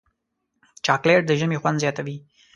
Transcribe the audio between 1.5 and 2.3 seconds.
خوند زیاتوي.